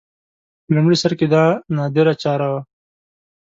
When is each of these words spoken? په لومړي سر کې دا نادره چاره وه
په 0.63 0.71
لومړي 0.75 0.97
سر 1.01 1.13
کې 1.19 1.27
دا 1.33 1.45
نادره 1.75 2.13
چاره 2.23 2.47
وه 2.51 2.61